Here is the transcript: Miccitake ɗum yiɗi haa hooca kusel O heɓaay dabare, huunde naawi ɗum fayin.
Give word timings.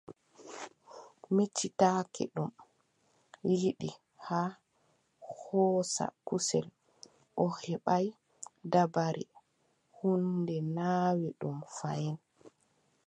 Miccitake 1.35 2.23
ɗum 2.33 2.51
yiɗi 3.59 3.89
haa 4.27 4.49
hooca 5.41 6.05
kusel 6.27 6.67
O 7.43 7.45
heɓaay 7.63 8.07
dabare, 8.71 9.23
huunde 9.95 10.55
naawi 10.75 11.27
ɗum 11.39 11.57
fayin. 11.77 12.17